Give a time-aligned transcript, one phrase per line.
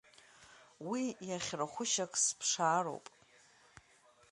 [0.89, 3.05] Уи иахьырхәышьак сԥшаароуп.